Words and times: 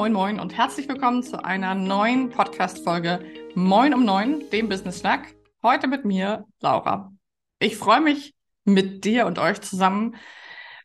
moin, 0.00 0.14
moin 0.14 0.40
und 0.40 0.56
herzlich 0.56 0.88
willkommen 0.88 1.22
zu 1.22 1.44
einer 1.44 1.74
neuen 1.74 2.30
Podcast-Folge 2.30 3.22
Moin 3.54 3.92
um 3.92 4.02
Neun, 4.06 4.48
dem 4.48 4.70
Business 4.70 5.00
Snack. 5.00 5.34
Heute 5.62 5.88
mit 5.88 6.06
mir, 6.06 6.46
Laura. 6.60 7.12
Ich 7.58 7.76
freue 7.76 8.00
mich 8.00 8.34
mit 8.64 9.04
dir 9.04 9.26
und 9.26 9.38
euch 9.38 9.60
zusammen, 9.60 10.16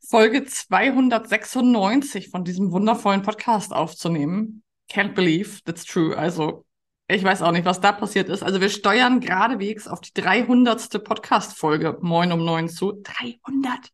Folge 0.05 0.43
296 0.43 2.29
von 2.29 2.43
diesem 2.43 2.73
wundervollen 2.73 3.21
Podcast 3.21 3.71
aufzunehmen. 3.71 4.63
Can't 4.91 5.13
believe 5.13 5.63
that's 5.63 5.85
true. 5.85 6.17
Also, 6.17 6.65
ich 7.07 7.23
weiß 7.23 7.41
auch 7.41 7.53
nicht, 7.53 7.63
was 7.63 7.79
da 7.79 7.93
passiert 7.93 8.27
ist. 8.27 8.43
Also, 8.43 8.59
wir 8.59 8.67
steuern 8.67 9.21
geradewegs 9.21 9.87
auf 9.87 10.01
die 10.01 10.13
300. 10.13 11.01
Podcast-Folge 11.01 11.99
Moin 12.01 12.33
um 12.33 12.43
Neun 12.43 12.67
zu. 12.67 13.01
300! 13.01 13.93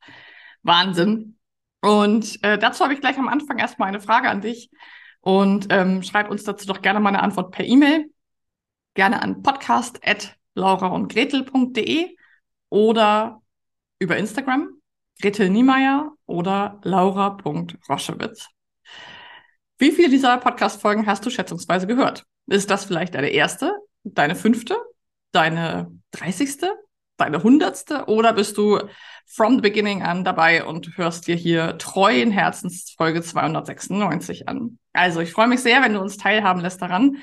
Wahnsinn. 0.64 1.38
Und 1.80 2.44
äh, 2.44 2.58
dazu 2.58 2.84
habe 2.84 2.96
ich 2.96 3.02
gleich 3.02 3.20
am 3.20 3.28
Anfang 3.28 3.60
erstmal 3.60 3.90
eine 3.90 4.02
Frage 4.02 4.28
an 4.28 4.42
dich. 4.42 4.72
Und 5.22 5.68
ähm, 5.70 6.04
schreib 6.04 6.30
uns 6.30 6.44
dazu 6.44 6.68
doch 6.68 6.82
gerne 6.82 7.00
mal 7.00 7.08
eine 7.10 7.24
Antwort 7.24 7.52
per 7.52 7.66
E-Mail. 7.66 8.12
Gerne 8.96 9.22
an 9.22 9.42
podcast.lauraundgretel.de 9.42 12.18
oder 12.70 13.42
über 14.00 14.18
Instagram, 14.18 14.82
Gretel 15.22 15.50
Niemeyer 15.50 16.12
oder 16.26 16.82
laura.roschewitz. 16.84 18.48
Wie 19.78 19.92
viele 19.92 20.10
dieser 20.10 20.38
Podcast-Folgen 20.38 21.06
hast 21.06 21.26
du 21.26 21.30
schätzungsweise 21.30 21.88
gehört? 21.88 22.26
Ist 22.48 22.70
das 22.70 22.84
vielleicht 22.86 23.16
deine 23.16 23.30
erste, 23.30 23.74
deine 24.04 24.36
fünfte, 24.36 24.76
deine 25.32 25.92
dreißigste, 26.12 26.76
deine 27.22 27.44
hundertste 27.44 28.06
oder 28.08 28.34
bist 28.34 28.58
du 28.58 28.80
from 29.26 29.56
the 29.56 29.62
beginning 29.62 30.02
an 30.04 30.24
dabei 30.24 30.66
und 30.66 30.98
hörst 30.98 31.28
dir 31.28 31.36
hier 31.36 31.78
treu 31.78 32.22
in 32.22 32.32
Herzens 32.32 32.94
Folge 32.98 33.22
296 33.22 34.50
an? 34.50 34.78
Also 34.94 35.22
ich 35.22 35.32
freue 35.32 35.48
mich 35.48 35.62
sehr, 35.62 35.82
wenn 35.82 35.94
du 35.94 36.02
uns 36.02 36.18
teilhaben 36.18 36.62
lässt 36.62 36.82
daran. 36.82 37.18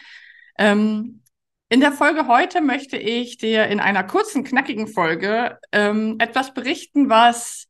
Ähm, 0.58 1.22
in 1.68 1.80
der 1.80 1.92
Folge 1.92 2.26
heute 2.28 2.62
möchte 2.62 2.96
ich 2.96 3.36
dir 3.36 3.66
in 3.66 3.80
einer 3.80 4.04
kurzen, 4.04 4.42
knackigen 4.42 4.88
Folge 4.88 5.58
ähm, 5.70 6.16
etwas 6.18 6.54
berichten, 6.54 7.10
was 7.10 7.66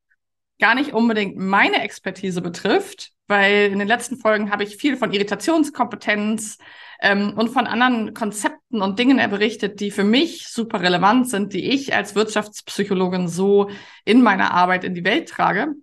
gar 0.61 0.75
nicht 0.75 0.92
unbedingt 0.92 1.37
meine 1.37 1.83
Expertise 1.83 2.41
betrifft, 2.41 3.11
weil 3.29 3.71
in 3.71 3.79
den 3.79 3.89
letzten 3.89 4.17
Folgen 4.17 4.51
habe 4.51 4.65
ich 4.65 4.77
viel 4.77 4.97
von 4.97 5.12
Irritationskompetenz, 5.12 6.59
ähm, 7.01 7.35
und 7.37 7.51
von 7.51 7.67
anderen 7.67 8.15
Konzepten 8.15 8.83
und 8.83 8.98
Dingen 8.98 9.19
er 9.19 9.29
berichtet, 9.29 9.81
die 9.81 9.91
für 9.91 10.05
mich 10.05 10.48
super 10.48 10.81
relevant 10.81 11.29
sind, 11.29 11.53
die 11.53 11.70
ich 11.70 11.95
als 11.95 12.15
Wirtschaftspsychologin 12.15 13.29
so 13.29 13.70
in 14.05 14.23
meiner 14.23 14.53
Arbeit 14.53 14.85
in 14.85 14.95
die 14.95 15.05
Welt 15.05 15.29
trage. 15.29 15.75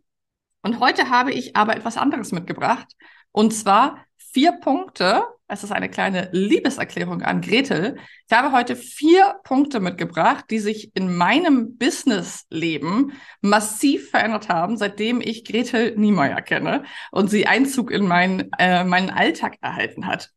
Und 0.61 0.79
heute 0.79 1.09
habe 1.09 1.31
ich 1.31 1.55
aber 1.55 1.75
etwas 1.75 1.97
anderes 1.97 2.31
mitgebracht. 2.31 2.87
Und 3.31 3.53
zwar 3.53 4.05
vier 4.17 4.53
Punkte. 4.53 5.23
Es 5.47 5.63
ist 5.63 5.71
eine 5.71 5.89
kleine 5.89 6.29
Liebeserklärung 6.31 7.21
an 7.21 7.41
Gretel. 7.41 7.97
Ich 8.27 8.35
habe 8.35 8.51
heute 8.51 8.75
vier 8.75 9.35
Punkte 9.43 9.79
mitgebracht, 9.79 10.45
die 10.49 10.57
sich 10.57 10.95
in 10.95 11.15
meinem 11.15 11.77
Businessleben 11.77 13.13
massiv 13.41 14.09
verändert 14.09 14.49
haben, 14.49 14.75
seitdem 14.75 15.21
ich 15.21 15.45
Gretel 15.45 15.95
Niemeyer 15.97 16.41
kenne 16.41 16.83
und 17.11 17.29
sie 17.29 17.45
Einzug 17.45 17.91
in 17.91 18.07
mein, 18.07 18.49
äh, 18.57 18.83
meinen 18.83 19.11
Alltag 19.11 19.57
erhalten 19.61 20.07
hat. 20.07 20.31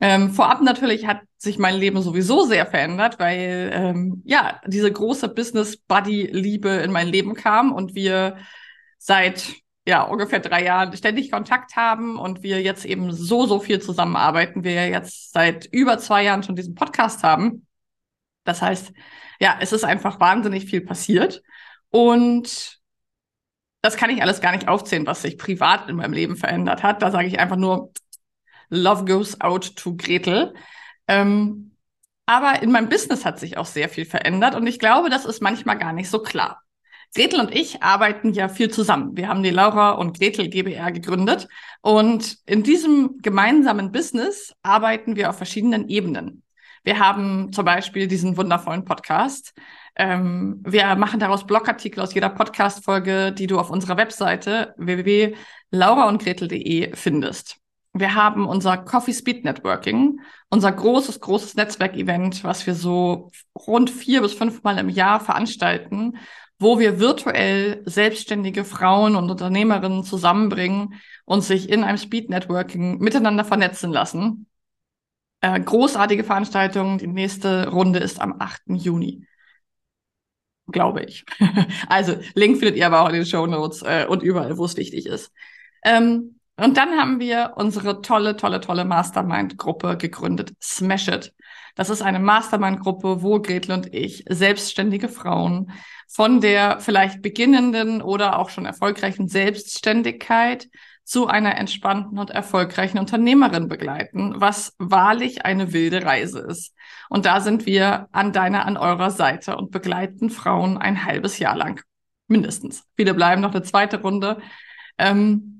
Ähm, 0.00 0.30
vorab 0.30 0.62
natürlich 0.62 1.06
hat 1.06 1.20
sich 1.36 1.58
mein 1.58 1.74
Leben 1.74 2.00
sowieso 2.00 2.46
sehr 2.46 2.64
verändert, 2.64 3.18
weil 3.18 3.70
ähm, 3.74 4.22
ja 4.24 4.62
diese 4.66 4.90
große 4.90 5.28
Business 5.28 5.76
Buddy 5.76 6.26
Liebe 6.26 6.68
in 6.68 6.92
mein 6.92 7.08
Leben 7.08 7.34
kam 7.34 7.72
und 7.72 7.94
wir 7.94 8.38
seit 8.96 9.56
ja 9.88 10.02
ungefähr 10.02 10.40
drei 10.40 10.64
Jahren 10.64 10.94
ständig 10.94 11.30
Kontakt 11.30 11.74
haben 11.74 12.18
und 12.18 12.42
wir 12.42 12.60
jetzt 12.60 12.84
eben 12.84 13.10
so 13.10 13.46
so 13.46 13.58
viel 13.58 13.80
zusammenarbeiten. 13.80 14.62
Wir 14.62 14.86
jetzt 14.88 15.32
seit 15.32 15.64
über 15.66 15.98
zwei 15.98 16.24
Jahren 16.24 16.42
schon 16.42 16.56
diesen 16.56 16.74
Podcast 16.74 17.24
haben. 17.24 17.66
Das 18.44 18.60
heißt, 18.60 18.92
ja, 19.40 19.56
es 19.60 19.72
ist 19.72 19.84
einfach 19.84 20.20
wahnsinnig 20.20 20.66
viel 20.66 20.82
passiert 20.82 21.42
und 21.88 22.78
das 23.80 23.96
kann 23.96 24.10
ich 24.10 24.20
alles 24.20 24.42
gar 24.42 24.52
nicht 24.52 24.68
aufzählen, 24.68 25.06
was 25.06 25.22
sich 25.22 25.38
privat 25.38 25.88
in 25.88 25.96
meinem 25.96 26.12
Leben 26.12 26.36
verändert 26.36 26.82
hat. 26.82 27.00
Da 27.00 27.10
sage 27.10 27.28
ich 27.28 27.38
einfach 27.38 27.56
nur 27.56 27.92
Love 28.68 29.06
goes 29.06 29.40
out 29.40 29.74
to 29.76 29.96
Gretel. 29.96 30.54
Ähm, 31.06 31.76
aber 32.26 32.62
in 32.62 32.70
meinem 32.72 32.90
Business 32.90 33.24
hat 33.24 33.38
sich 33.38 33.56
auch 33.56 33.64
sehr 33.64 33.88
viel 33.88 34.04
verändert 34.04 34.54
und 34.54 34.66
ich 34.66 34.78
glaube, 34.78 35.08
das 35.08 35.24
ist 35.24 35.40
manchmal 35.40 35.78
gar 35.78 35.94
nicht 35.94 36.10
so 36.10 36.22
klar. 36.22 36.62
Gretel 37.14 37.40
und 37.40 37.54
ich 37.54 37.82
arbeiten 37.82 38.32
ja 38.32 38.48
viel 38.48 38.70
zusammen. 38.70 39.16
Wir 39.16 39.28
haben 39.28 39.42
die 39.42 39.50
Laura 39.50 39.90
und 39.92 40.18
Gretel 40.18 40.48
GBR 40.48 40.92
gegründet 40.92 41.48
und 41.80 42.36
in 42.46 42.62
diesem 42.62 43.18
gemeinsamen 43.22 43.92
Business 43.92 44.52
arbeiten 44.62 45.16
wir 45.16 45.30
auf 45.30 45.36
verschiedenen 45.36 45.88
Ebenen. 45.88 46.42
Wir 46.84 46.98
haben 46.98 47.50
zum 47.52 47.64
Beispiel 47.64 48.08
diesen 48.08 48.36
wundervollen 48.36 48.84
Podcast. 48.84 49.54
Ähm, 49.96 50.60
wir 50.64 50.94
machen 50.96 51.20
daraus 51.20 51.46
Blogartikel 51.46 52.00
aus 52.00 52.14
jeder 52.14 52.28
Podcast-Folge, 52.28 53.32
die 53.32 53.46
du 53.46 53.58
auf 53.58 53.70
unserer 53.70 53.96
Webseite 53.96 54.74
www.lauraundgretel.de 54.76 56.94
findest. 56.94 57.56
Wir 57.94 58.14
haben 58.14 58.46
unser 58.46 58.76
Coffee 58.76 59.12
Speed 59.12 59.44
Networking, 59.44 60.20
unser 60.50 60.70
großes, 60.70 61.20
großes 61.20 61.56
Netzwerkevent, 61.56 62.44
was 62.44 62.66
wir 62.66 62.74
so 62.74 63.30
rund 63.54 63.90
vier 63.90 64.20
bis 64.20 64.34
fünfmal 64.34 64.78
im 64.78 64.88
Jahr 64.88 65.20
veranstalten, 65.20 66.18
wo 66.58 66.78
wir 66.78 66.98
virtuell 66.98 67.82
selbstständige 67.84 68.64
Frauen 68.64 69.16
und 69.16 69.30
Unternehmerinnen 69.30 70.02
zusammenbringen 70.04 70.94
und 71.24 71.42
sich 71.42 71.68
in 71.68 71.84
einem 71.84 71.98
Speed 71.98 72.30
Networking 72.30 72.98
miteinander 72.98 73.44
vernetzen 73.44 73.92
lassen. 73.92 74.46
Äh, 75.40 75.60
großartige 75.60 76.24
Veranstaltung. 76.24 76.98
Die 76.98 77.06
nächste 77.06 77.68
Runde 77.68 78.00
ist 78.00 78.20
am 78.20 78.40
8. 78.40 78.62
Juni. 78.68 79.24
Glaube 80.66 81.04
ich. 81.04 81.24
also, 81.88 82.18
Link 82.34 82.58
findet 82.58 82.76
ihr 82.76 82.86
aber 82.86 83.02
auch 83.02 83.08
in 83.08 83.14
den 83.14 83.26
Show 83.26 83.46
Notes 83.46 83.82
äh, 83.82 84.06
und 84.08 84.22
überall, 84.22 84.58
wo 84.58 84.64
es 84.64 84.76
wichtig 84.76 85.06
ist. 85.06 85.32
Ähm, 85.84 86.37
und 86.58 86.76
dann 86.76 86.90
haben 86.98 87.20
wir 87.20 87.52
unsere 87.56 88.02
tolle, 88.02 88.36
tolle, 88.36 88.60
tolle 88.60 88.84
Mastermind-Gruppe 88.84 89.96
gegründet, 89.96 90.52
Smash 90.60 91.08
It. 91.08 91.32
Das 91.76 91.90
ist 91.90 92.02
eine 92.02 92.18
Mastermind-Gruppe, 92.18 93.22
wo 93.22 93.40
Gretel 93.40 93.72
und 93.72 93.94
ich 93.94 94.24
selbstständige 94.28 95.08
Frauen 95.08 95.70
von 96.08 96.40
der 96.40 96.80
vielleicht 96.80 97.22
beginnenden 97.22 98.02
oder 98.02 98.38
auch 98.38 98.50
schon 98.50 98.66
erfolgreichen 98.66 99.28
Selbstständigkeit 99.28 100.68
zu 101.04 101.28
einer 101.28 101.56
entspannten 101.56 102.18
und 102.18 102.30
erfolgreichen 102.30 102.98
Unternehmerin 102.98 103.68
begleiten, 103.68 104.34
was 104.36 104.74
wahrlich 104.78 105.44
eine 105.44 105.72
wilde 105.72 106.04
Reise 106.04 106.40
ist. 106.40 106.74
Und 107.08 107.24
da 107.24 107.40
sind 107.40 107.64
wir 107.64 108.08
an 108.12 108.32
deiner, 108.32 108.66
an 108.66 108.76
eurer 108.76 109.10
Seite 109.10 109.56
und 109.56 109.70
begleiten 109.70 110.28
Frauen 110.28 110.76
ein 110.76 111.04
halbes 111.04 111.38
Jahr 111.38 111.56
lang. 111.56 111.80
Mindestens. 112.26 112.84
Viele 112.96 113.14
bleiben 113.14 113.40
noch 113.40 113.54
eine 113.54 113.62
zweite 113.62 114.02
Runde. 114.02 114.38
Ähm, 114.98 115.57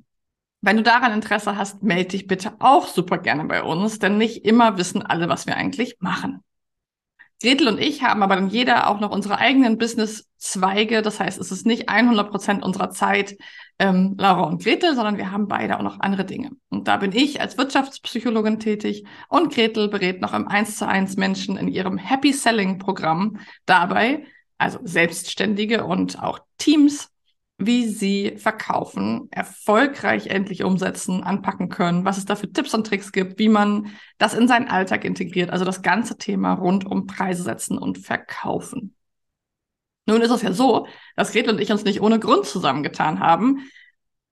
wenn 0.60 0.76
du 0.76 0.82
daran 0.82 1.12
Interesse 1.12 1.56
hast, 1.56 1.82
melde 1.82 2.10
dich 2.10 2.26
bitte 2.26 2.52
auch 2.58 2.86
super 2.88 3.18
gerne 3.18 3.44
bei 3.44 3.62
uns, 3.62 3.98
denn 3.98 4.18
nicht 4.18 4.44
immer 4.44 4.76
wissen 4.76 5.02
alle, 5.02 5.28
was 5.28 5.46
wir 5.46 5.56
eigentlich 5.56 5.96
machen. 6.00 6.42
Gretel 7.40 7.68
und 7.68 7.78
ich 7.78 8.02
haben 8.02 8.24
aber 8.24 8.34
dann 8.34 8.48
jeder 8.48 8.88
auch 8.88 8.98
noch 8.98 9.12
unsere 9.12 9.38
eigenen 9.38 9.78
Business-Zweige. 9.78 11.02
Das 11.02 11.20
heißt, 11.20 11.38
es 11.38 11.52
ist 11.52 11.66
nicht 11.66 11.88
100 11.88 12.30
Prozent 12.30 12.64
unserer 12.64 12.90
Zeit 12.90 13.36
ähm, 13.78 14.16
Laura 14.18 14.42
und 14.42 14.60
Gretel, 14.62 14.96
sondern 14.96 15.18
wir 15.18 15.30
haben 15.30 15.46
beide 15.46 15.78
auch 15.78 15.82
noch 15.82 16.00
andere 16.00 16.24
Dinge. 16.24 16.50
Und 16.68 16.88
da 16.88 16.96
bin 16.96 17.12
ich 17.12 17.40
als 17.40 17.56
Wirtschaftspsychologin 17.56 18.58
tätig 18.58 19.04
und 19.28 19.54
Gretel 19.54 19.88
berät 19.88 20.20
noch 20.20 20.34
im 20.34 20.48
1 20.48 20.78
zu 20.78 20.88
1 20.88 21.16
Menschen 21.16 21.56
in 21.56 21.68
ihrem 21.68 21.96
Happy 21.96 22.32
Selling 22.32 22.80
Programm 22.80 23.38
dabei, 23.66 24.24
also 24.58 24.80
Selbstständige 24.82 25.84
und 25.84 26.20
auch 26.20 26.40
Teams 26.58 27.12
wie 27.58 27.88
sie 27.88 28.36
verkaufen, 28.36 29.26
erfolgreich 29.32 30.28
endlich 30.28 30.62
umsetzen, 30.62 31.24
anpacken 31.24 31.68
können, 31.68 32.04
was 32.04 32.16
es 32.16 32.24
da 32.24 32.36
für 32.36 32.50
Tipps 32.52 32.72
und 32.72 32.86
Tricks 32.86 33.10
gibt, 33.10 33.40
wie 33.40 33.48
man 33.48 33.88
das 34.16 34.34
in 34.34 34.46
seinen 34.46 34.68
Alltag 34.68 35.04
integriert, 35.04 35.50
also 35.50 35.64
das 35.64 35.82
ganze 35.82 36.16
Thema 36.16 36.54
rund 36.54 36.86
um 36.86 37.06
Preise 37.06 37.42
setzen 37.42 37.76
und 37.76 37.98
verkaufen. 37.98 38.94
Nun 40.06 40.22
ist 40.22 40.30
es 40.30 40.42
ja 40.42 40.52
so, 40.52 40.86
dass 41.16 41.32
Gretel 41.32 41.54
und 41.54 41.60
ich 41.60 41.72
uns 41.72 41.84
nicht 41.84 42.00
ohne 42.00 42.20
Grund 42.20 42.46
zusammengetan 42.46 43.18
haben. 43.18 43.68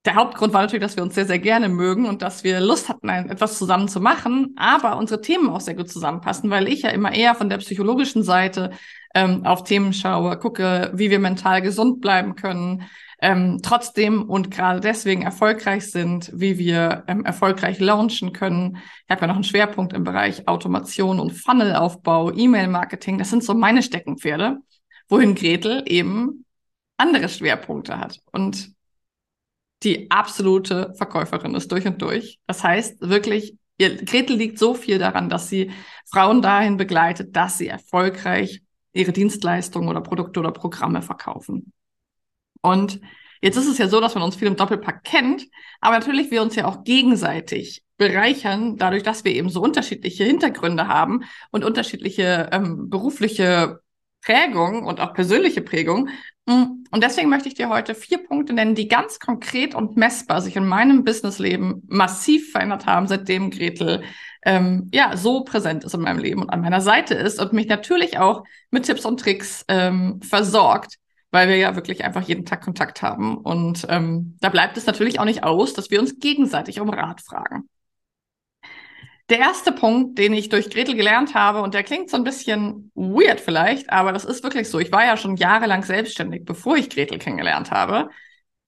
Der 0.06 0.15
Hauptgrund 0.15 0.55
war 0.55 0.62
natürlich, 0.62 0.85
dass 0.85 0.95
wir 0.95 1.03
uns 1.03 1.17
sehr, 1.17 1.27
sehr 1.27 1.41
gerne 1.41 1.69
mögen 1.69 2.06
und 2.06 2.23
dass 2.23 2.45
wir 2.45 2.61
Lust 2.61 2.89
hatten, 2.89 3.09
etwas 3.09 3.59
zusammen 3.59 3.89
zu 3.89 4.00
machen, 4.00 4.55
aber 4.56 4.97
unsere 4.99 5.21
Themen 5.21 5.50
auch 5.50 5.61
sehr 5.61 5.75
gut 5.75 5.91
zusammenpassen, 5.91 6.49
weil 6.49 6.69
ich 6.69 6.83
ja 6.83 6.91
immer 6.91 7.12
eher 7.12 7.35
von 7.35 7.49
der 7.49 7.59
psychologischen 7.59 8.23
Seite 8.23 8.71
ähm, 9.17 9.45
auf 9.45 9.65
Themen 9.65 9.93
schaue, 9.93 10.39
gucke, 10.39 10.93
wie 10.95 11.11
wir 11.11 11.19
mental 11.19 11.61
gesund 11.61 12.00
bleiben 12.00 12.37
können, 12.37 12.85
ähm, 13.19 13.61
trotzdem 13.63 14.29
und 14.29 14.51
gerade 14.51 14.81
deswegen 14.81 15.23
erfolgreich 15.23 15.91
sind, 15.91 16.31
wie 16.35 16.59
wir 16.59 17.05
ähm, 17.07 17.25
erfolgreich 17.25 17.81
launchen 17.81 18.33
können. 18.33 18.79
Ich 19.05 19.11
habe 19.11 19.23
ja 19.23 19.27
noch 19.29 19.37
einen 19.37 19.45
Schwerpunkt 19.45 19.93
im 19.95 20.05
Bereich 20.05 20.47
Automation 20.47 21.19
und 21.19 21.33
Funnelaufbau, 21.33 22.33
E-Mail-Marketing. 22.33 23.19
Das 23.19 23.31
sind 23.31 23.43
so 23.43 23.55
meine 23.55 23.83
Steckenpferde, 23.83 24.59
wohin 25.09 25.35
Gretel 25.35 25.83
eben 25.87 26.45
andere 26.99 27.29
Schwerpunkte 27.29 27.99
hat. 27.99 28.21
Und 28.33 28.75
die 29.83 30.11
absolute 30.11 30.95
Verkäuferin 30.97 31.55
ist 31.55 31.71
durch 31.73 31.87
und 31.87 32.01
durch. 32.03 32.39
Das 32.47 32.62
heißt 32.62 33.01
wirklich, 33.01 33.57
ihr, 33.79 33.97
Gretel 33.97 34.37
liegt 34.37 34.59
so 34.59 34.75
viel 34.75 34.99
daran, 34.99 35.29
dass 35.29 35.49
sie 35.49 35.71
Frauen 36.11 36.43
dahin 36.43 36.77
begleitet, 36.77 37.37
dass 37.37 37.59
sie 37.59 37.69
erfolgreich 37.69 38.62
ihre 38.93 39.12
Dienstleistungen 39.12 39.89
oder 39.89 40.01
Produkte 40.01 40.41
oder 40.41 40.51
Programme 40.51 41.03
verkaufen. 41.03 41.73
Und 42.67 43.01
jetzt 43.41 43.57
ist 43.57 43.69
es 43.69 43.79
ja 43.79 43.89
so, 43.89 44.01
dass 44.01 44.15
man 44.15 44.25
uns 44.25 44.35
viel 44.35 44.49
im 44.49 44.57
Doppelpack 44.57 45.05
kennt, 45.05 45.47
aber 45.81 45.97
natürlich 45.97 46.33
wir 46.33 46.43
uns 46.43 46.57
ja 46.57 46.67
auch 46.67 46.83
gegenseitig 46.83 47.85
bereichern, 47.97 48.77
dadurch, 48.77 49.05
dass 49.05 49.25
wir 49.25 49.33
eben 49.33 49.49
so 49.49 49.63
unterschiedliche 49.63 50.25
Hintergründe 50.25 50.89
haben 50.89 51.25
und 51.53 51.65
unterschiedliche 51.65 52.51
ähm, 52.53 52.91
berufliche 52.91 53.81
Prägung 54.21 54.85
und 54.85 54.99
auch 54.99 55.15
persönliche 55.15 55.63
Prägung. 55.63 56.09
Mm, 56.47 56.85
und 56.91 57.05
deswegen 57.05 57.31
möchte 57.31 57.49
ich 57.49 57.55
dir 57.55 57.69
heute 57.69 57.95
vier 57.95 58.19
Punkte 58.19 58.53
nennen, 58.53 58.75
die 58.75 58.89
ganz 58.89 59.21
konkret 59.21 59.77
und 59.77 59.97
messbar 59.97 60.43
sich 60.43 60.57
in 60.57 60.67
meinem 60.67 61.05
Businessleben 61.05 61.85
massiv 61.87 62.51
verändert 62.51 62.87
haben, 62.87 63.07
seitdem 63.07 63.51
Gretel 63.51 64.03
ähm, 64.45 64.91
ja 64.93 65.17
so 65.17 65.45
präsent 65.45 65.85
ist 65.85 65.95
in 65.95 66.01
meinem 66.01 66.19
Leben 66.19 66.43
und 66.43 66.51
an 66.51 66.62
meiner 66.62 66.81
Seite 66.81 67.15
ist 67.15 67.41
und 67.41 67.53
mich 67.53 67.69
natürlich 67.69 68.19
auch 68.19 68.43
mit 68.73 68.87
Tipps 68.87 69.05
und 69.05 69.21
Tricks 69.21 69.65
ähm, 69.69 70.21
versorgt, 70.21 70.99
weil 71.37 71.50
wir 71.50 71.56
ja 71.56 71.77
wirklich 71.77 72.03
einfach 72.03 72.23
jeden 72.23 72.47
Tag 72.47 72.62
Kontakt 72.62 73.03
haben. 73.03 73.37
Und 73.37 73.87
ähm, 73.91 74.38
da 74.41 74.49
bleibt 74.49 74.79
es 74.79 74.87
natürlich 74.87 75.21
auch 75.21 75.27
nicht 75.27 75.44
aus, 75.44 75.75
dass 75.75 75.91
wir 75.91 76.00
uns 76.00 76.19
gegenseitig 76.19 76.81
um 76.81 76.88
Rat 76.88 77.21
fragen. 77.21 77.69
Der 79.29 79.41
erste 79.41 79.71
Punkt, 79.71 80.17
den 80.17 80.33
ich 80.33 80.49
durch 80.49 80.71
Gretel 80.71 80.94
gelernt 80.94 81.35
habe, 81.35 81.61
und 81.61 81.75
der 81.75 81.83
klingt 81.83 82.09
so 82.09 82.17
ein 82.17 82.25
bisschen 82.25 82.91
weird 82.94 83.38
vielleicht, 83.38 83.91
aber 83.91 84.12
das 84.12 84.25
ist 84.25 84.43
wirklich 84.44 84.71
so. 84.71 84.79
Ich 84.79 84.91
war 84.93 85.05
ja 85.05 85.19
schon 85.19 85.37
jahrelang 85.37 85.83
selbstständig, 85.83 86.47
bevor 86.47 86.79
ich 86.79 86.88
Gretel 86.88 87.19
kennengelernt 87.19 87.71
habe. 87.71 88.09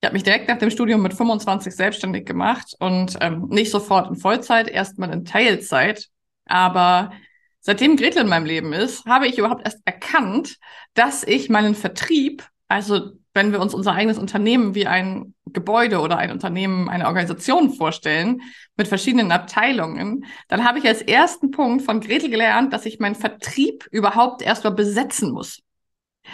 Ich 0.03 0.07
habe 0.07 0.13
mich 0.13 0.25
direkt 0.25 0.49
nach 0.49 0.59
dem 0.59 0.71
Studium 0.71 1.01
mit 1.01 1.15
25 1.15 1.75
selbstständig 1.75 2.27
gemacht 2.27 2.75
und 2.81 3.17
ähm, 3.23 3.47
nicht 3.49 3.71
sofort 3.71 4.11
in 4.11 4.17
Vollzeit, 4.17 4.69
erstmal 4.69 5.11
in 5.11 5.25
Teilzeit. 5.25 6.09
Aber 6.45 7.13
seitdem 7.61 7.97
Gretel 7.97 8.23
in 8.23 8.29
meinem 8.29 8.45
Leben 8.45 8.75
ist, 8.75 9.07
habe 9.07 9.27
ich 9.27 9.39
überhaupt 9.39 9.65
erst 9.65 9.81
erkannt, 9.87 10.59
dass 10.93 11.25
ich 11.25 11.49
meinen 11.49 11.75
Vertrieb, 11.75 12.47
also 12.69 13.13
wenn 13.35 13.53
wir 13.53 13.61
uns 13.61 13.75
unser 13.75 13.93
eigenes 13.93 14.19
Unternehmen 14.19 14.75
wie 14.75 14.87
ein 14.87 15.35
Gebäude 15.47 16.01
oder 16.01 16.19
ein 16.19 16.33
Unternehmen, 16.33 16.89
eine 16.89 17.07
Organisation 17.07 17.73
vorstellen, 17.73 18.43
mit 18.77 18.89
verschiedenen 18.89 19.33
Abteilungen, 19.33 20.27
dann 20.49 20.65
habe 20.65 20.79
ich 20.79 20.87
als 20.87 21.03
ersten 21.03 21.51
Punkt 21.51 21.83
von 21.85 22.01
Gretel 22.01 22.31
gelernt, 22.31 22.73
dass 22.73 22.85
ich 22.85 22.99
meinen 22.99 23.15
Vertrieb 23.15 23.87
überhaupt 23.91 24.43
erstmal 24.43 24.75
besetzen 24.75 25.31
muss. 25.33 25.61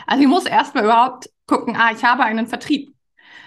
Also 0.06 0.22
ich 0.22 0.28
muss 0.28 0.46
erstmal 0.46 0.84
überhaupt 0.84 1.30
gucken, 1.46 1.76
ah, 1.76 1.92
ich 1.92 2.04
habe 2.04 2.24
einen 2.24 2.46
Vertrieb. 2.46 2.94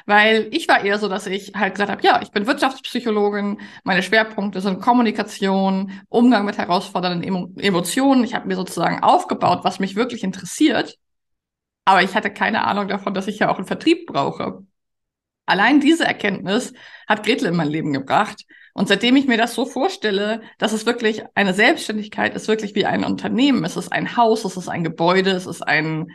Weil 0.06 0.48
ich 0.52 0.70
war 0.70 0.86
eher 0.86 1.00
so, 1.00 1.10
dass 1.10 1.28
ich 1.28 1.52
halt 1.54 1.74
gesagt 1.74 1.92
habe, 1.92 2.02
ja, 2.02 2.22
ich 2.22 2.32
bin 2.32 2.48
Wirtschaftspsychologin, 2.48 3.60
meine 3.84 4.02
Schwerpunkte 4.02 4.62
sind 4.62 4.80
Kommunikation, 4.80 5.92
Umgang 6.08 6.46
mit 6.46 6.58
herausfordernden 6.58 7.24
Emo 7.24 7.50
Emotionen. 7.58 8.24
Ich 8.24 8.34
habe 8.34 8.48
mir 8.48 8.56
sozusagen 8.56 9.04
aufgebaut, 9.04 9.60
was 9.64 9.80
mich 9.80 9.98
wirklich 9.98 10.24
interessiert. 10.24 10.98
Aber 11.88 12.04
ich 12.04 12.16
hatte 12.16 12.30
keine 12.30 12.66
Ahnung 12.66 12.90
davon, 12.90 13.14
dass 13.14 13.30
ich 13.30 13.40
ja 13.40 13.50
auch 13.50 13.56
einen 13.56 13.66
Vertrieb 13.66 14.08
brauche. 14.08 14.66
Allein 15.46 15.80
diese 15.80 16.04
Erkenntnis 16.04 16.74
hat 17.08 17.26
Gretel 17.26 17.48
in 17.48 17.56
mein 17.56 17.70
Leben 17.70 17.94
gebracht. 17.94 18.44
Und 18.74 18.90
seitdem 18.90 19.16
ich 19.16 19.26
mir 19.26 19.38
das 19.38 19.56
so 19.56 19.66
vorstelle, 19.66 20.42
dass 20.58 20.74
es 20.74 20.86
wirklich 20.86 21.24
eine 21.34 21.54
Selbstständigkeit 21.54 22.36
ist, 22.36 22.50
wirklich 22.50 22.76
wie 22.76 22.86
ein 22.86 23.06
Unternehmen. 23.06 23.64
Es 23.64 23.78
ist 23.78 23.94
ein 23.94 24.18
Haus, 24.18 24.44
es 24.44 24.58
ist 24.58 24.68
ein 24.68 24.84
Gebäude, 24.84 25.32
es 25.32 25.46
ist 25.46 25.62
ein, 25.62 26.12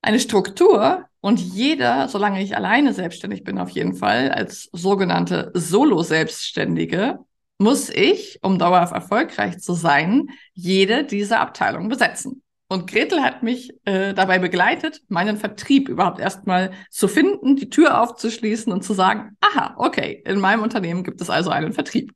eine 0.00 0.18
Struktur. 0.18 1.04
Und 1.20 1.38
jeder, 1.38 2.08
solange 2.08 2.42
ich 2.42 2.56
alleine 2.56 2.94
selbstständig 2.94 3.44
bin, 3.44 3.58
auf 3.58 3.68
jeden 3.68 3.94
Fall, 3.94 4.30
als 4.30 4.70
sogenannte 4.72 5.50
Solo-Selbstständige, 5.52 7.18
muss 7.58 7.90
ich, 7.90 8.38
um 8.40 8.58
dauerhaft 8.58 8.94
erfolgreich 8.94 9.58
zu 9.58 9.74
sein, 9.74 10.30
jede 10.54 11.04
dieser 11.04 11.40
Abteilungen 11.40 11.90
besetzen. 11.90 12.41
Und 12.72 12.90
Gretel 12.90 13.20
hat 13.20 13.42
mich 13.42 13.70
äh, 13.84 14.14
dabei 14.14 14.38
begleitet, 14.38 15.02
meinen 15.08 15.36
Vertrieb 15.36 15.90
überhaupt 15.90 16.18
erstmal 16.18 16.70
zu 16.88 17.06
finden, 17.06 17.54
die 17.54 17.68
Tür 17.68 18.00
aufzuschließen 18.00 18.72
und 18.72 18.82
zu 18.82 18.94
sagen, 18.94 19.36
aha, 19.42 19.74
okay, 19.76 20.22
in 20.24 20.40
meinem 20.40 20.62
Unternehmen 20.62 21.04
gibt 21.04 21.20
es 21.20 21.28
also 21.28 21.50
einen 21.50 21.74
Vertrieb. 21.74 22.14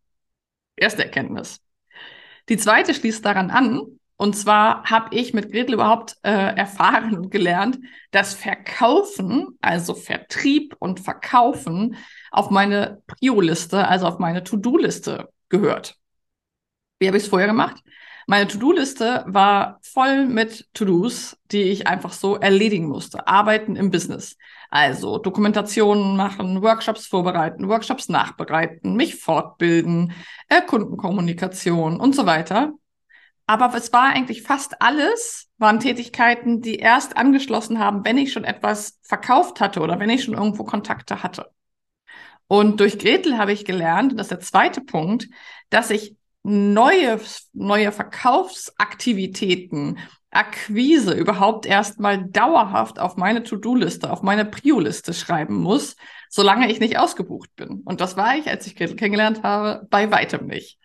Erste 0.75 1.05
Erkenntnis. 1.05 1.61
Die 2.49 2.57
zweite 2.57 2.95
schließt 2.95 3.23
daran 3.23 3.51
an, 3.51 3.83
und 4.17 4.35
zwar 4.35 4.85
habe 4.85 5.15
ich 5.15 5.35
mit 5.35 5.53
Gretel 5.53 5.75
überhaupt 5.75 6.17
äh, 6.23 6.31
erfahren 6.31 7.15
und 7.15 7.31
gelernt, 7.31 7.79
dass 8.11 8.33
Verkaufen, 8.33 9.59
also 9.61 9.93
Vertrieb 9.93 10.75
und 10.79 11.01
Verkaufen, 11.01 11.97
auf 12.31 12.49
meine 12.49 13.03
Prio-Liste, 13.07 13.87
also 13.87 14.07
auf 14.07 14.19
meine 14.19 14.43
To-Do-Liste 14.43 15.29
gehört. 15.51 15.99
Wie 16.99 17.09
habe 17.09 17.19
ich 17.19 17.25
es 17.25 17.29
vorher 17.29 17.49
gemacht? 17.49 17.83
Meine 18.29 18.49
To-Do-Liste 18.49 19.25
war 19.29 19.79
voll 19.83 20.27
mit 20.27 20.67
To-Dos, 20.75 21.37
die 21.53 21.63
ich 21.63 21.87
einfach 21.87 22.13
so 22.13 22.35
erledigen 22.35 22.87
musste. 22.89 23.29
Arbeiten 23.29 23.77
im 23.77 23.93
Business. 23.93 24.37
Also 24.69 25.19
Dokumentationen 25.19 26.17
machen, 26.17 26.61
Workshops 26.61 27.07
vorbereiten, 27.07 27.69
Workshops 27.69 28.09
nachbereiten, 28.09 28.97
mich 28.97 29.15
fortbilden, 29.15 30.13
äh, 30.49 30.61
Kundenkommunikation 30.61 32.01
und 32.01 32.17
so 32.17 32.27
weiter. 32.27 32.73
Aber 33.47 33.73
es 33.77 33.93
war 33.93 34.07
eigentlich 34.07 34.43
fast 34.43 34.83
alles, 34.83 35.49
waren 35.59 35.79
Tätigkeiten, 35.79 36.61
die 36.61 36.77
erst 36.77 37.17
angeschlossen 37.17 37.79
haben, 37.79 38.05
wenn 38.05 38.19
ich 38.19 38.33
schon 38.33 38.43
etwas 38.43 38.99
verkauft 39.03 39.61
hatte 39.61 39.81
oder 39.81 40.01
wenn 40.01 40.11
ich 40.11 40.25
schon 40.25 40.35
irgendwo 40.35 40.65
Kontakte 40.65 41.23
hatte. 41.23 41.49
Und 42.49 42.81
durch 42.81 42.99
Gretel 42.99 43.39
habe 43.39 43.53
ich 43.53 43.65
gelernt, 43.65 44.13
das 44.19 44.27
ist 44.27 44.31
der 44.31 44.41
zweite 44.41 44.81
Punkt, 44.81 45.29
dass 45.71 45.91
ich 45.91 46.17
neue, 46.47 47.21
neue 47.53 47.93
Verkaufsaktivitäten, 47.93 49.99
Akquise 50.31 51.15
überhaupt 51.15 51.67
erstmal 51.67 52.25
dauerhaft 52.25 52.99
auf 52.99 53.17
meine 53.17 53.43
To-Do-Liste, 53.43 54.11
auf 54.11 54.23
meine 54.23 54.45
Prio-Liste 54.45 55.15
schreiben 55.15 55.57
muss, 55.57 55.97
solange 56.29 56.71
ich 56.71 56.79
nicht 56.79 56.99
ausgebucht 56.99 57.55
bin. 57.57 57.83
Und 57.85 58.01
das 58.01 58.17
war 58.17 58.37
ich, 58.37 58.49
als 58.49 58.67
ich 58.67 58.77
kennengelernt 58.77 59.43
habe, 59.43 59.87
bei 59.91 60.11
weitem 60.11 60.47
nicht. 60.47 60.79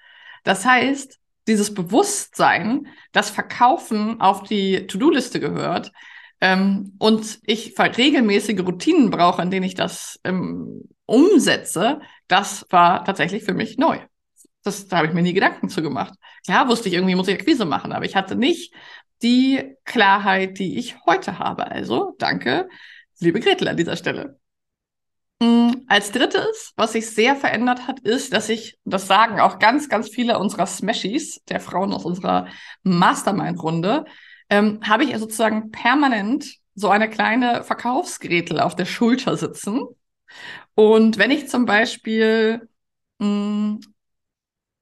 Das 0.43 0.65
heißt, 0.65 1.19
dieses 1.47 1.73
Bewusstsein, 1.73 2.87
dass 3.11 3.29
Verkaufen 3.29 4.21
auf 4.21 4.43
die 4.43 4.87
To-Do-Liste 4.87 5.39
gehört 5.39 5.91
ähm, 6.39 6.95
und 6.97 7.39
ich 7.43 7.77
regelmäßige 7.77 8.61
Routinen 8.61 9.11
brauche, 9.11 9.41
in 9.41 9.51
denen 9.51 9.65
ich 9.65 9.75
das 9.75 10.19
ähm, 10.23 10.87
umsetze, 11.05 11.99
das 12.27 12.65
war 12.69 13.03
tatsächlich 13.03 13.44
für 13.44 13.53
mich 13.53 13.77
neu. 13.77 13.99
Das, 14.63 14.87
da 14.87 14.97
habe 14.97 15.07
ich 15.07 15.13
mir 15.13 15.23
nie 15.23 15.33
Gedanken 15.33 15.69
zu 15.69 15.81
gemacht. 15.81 16.13
Klar 16.45 16.68
wusste 16.68 16.89
ich, 16.89 16.95
irgendwie 16.95 17.15
muss 17.15 17.27
ich 17.27 17.35
Akquise 17.35 17.65
machen, 17.65 17.91
aber 17.94 18.06
ich 18.06 18.15
hatte 18.15 18.35
nicht 18.35 18.73
die 19.21 19.75
Klarheit, 19.85 20.59
die 20.59 20.77
ich 20.77 20.95
heute 21.06 21.39
habe. 21.39 21.69
Also 21.69 22.15
danke, 22.19 22.69
liebe 23.19 23.39
Gretel 23.39 23.68
an 23.68 23.77
dieser 23.77 23.95
Stelle. 23.95 24.39
Mm, 25.39 25.71
als 25.87 26.11
drittes, 26.11 26.73
was 26.75 26.94
sich 26.94 27.09
sehr 27.09 27.35
verändert 27.35 27.87
hat, 27.87 27.99
ist, 28.01 28.31
dass 28.33 28.49
ich, 28.49 28.77
das 28.85 29.07
sagen 29.07 29.39
auch 29.39 29.57
ganz, 29.57 29.89
ganz 29.89 30.09
viele 30.09 30.37
unserer 30.37 30.68
Smashies, 30.68 31.41
der 31.49 31.59
Frauen 31.59 31.94
aus 31.94 32.06
unserer 32.06 32.47
Mastermind-Runde, 32.83 34.06
ähm, 34.49 34.80
habe 34.83 35.03
ich 35.03 35.18
sozusagen 35.18 35.71
permanent 35.71 36.45
so 36.75 36.89
eine 36.89 37.09
kleine 37.09 37.63
Verkaufsgretel 37.63 38.59
auf 38.59 38.75
der 38.75 38.85
Schulter 38.85 39.35
sitzen. 39.35 39.81
Und 40.75 41.18
wenn 41.18 41.31
ich 41.31 41.49
zum 41.49 41.65
Beispiel 41.65 42.69
mh, 43.19 43.27
mm, 43.27 43.80